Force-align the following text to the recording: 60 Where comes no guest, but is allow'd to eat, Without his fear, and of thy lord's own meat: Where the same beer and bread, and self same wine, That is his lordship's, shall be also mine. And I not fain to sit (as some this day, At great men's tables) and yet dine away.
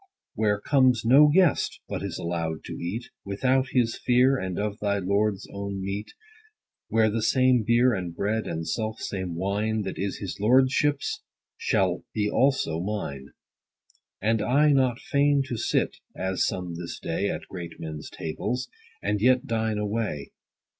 60 0.31 0.31
Where 0.33 0.59
comes 0.59 1.05
no 1.05 1.27
guest, 1.27 1.79
but 1.87 2.01
is 2.01 2.17
allow'd 2.17 2.63
to 2.63 2.73
eat, 2.73 3.11
Without 3.23 3.67
his 3.69 3.95
fear, 3.99 4.35
and 4.35 4.57
of 4.57 4.79
thy 4.79 4.97
lord's 4.97 5.47
own 5.53 5.79
meat: 5.79 6.09
Where 6.87 7.11
the 7.11 7.21
same 7.21 7.61
beer 7.63 7.93
and 7.93 8.15
bread, 8.15 8.47
and 8.47 8.67
self 8.67 8.99
same 8.99 9.35
wine, 9.35 9.83
That 9.83 9.99
is 9.99 10.17
his 10.17 10.39
lordship's, 10.39 11.21
shall 11.55 12.03
be 12.15 12.27
also 12.27 12.79
mine. 12.79 13.27
And 14.19 14.41
I 14.41 14.71
not 14.71 14.97
fain 14.99 15.43
to 15.49 15.55
sit 15.55 15.97
(as 16.15 16.47
some 16.47 16.73
this 16.77 16.97
day, 16.99 17.29
At 17.29 17.47
great 17.47 17.79
men's 17.79 18.09
tables) 18.09 18.69
and 19.03 19.21
yet 19.21 19.45
dine 19.45 19.77
away. 19.77 20.31